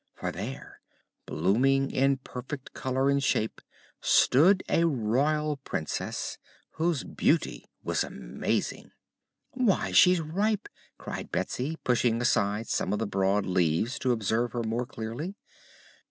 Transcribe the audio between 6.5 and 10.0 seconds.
whose beauty was amazing. "Why,